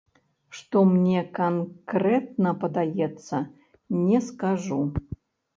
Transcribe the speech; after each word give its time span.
Што 0.59 0.79
мне 0.93 1.19
канкрэтна 1.39 2.53
падаецца, 2.63 3.43
не 4.07 4.25
скажу. 4.31 4.83